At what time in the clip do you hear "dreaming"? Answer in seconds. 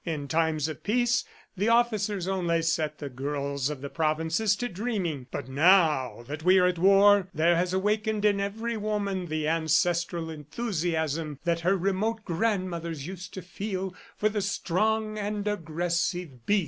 4.67-5.27